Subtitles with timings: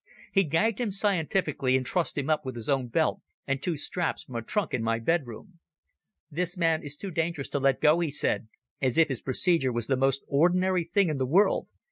[0.33, 4.23] He gagged him scientifically, and trussed him up with his own belt and two straps
[4.23, 5.59] from a trunk in my bedroom.
[6.31, 8.47] "This man is too dangerous to let go," he said,
[8.81, 11.67] as if his procedure were the most ordinary thing in the world.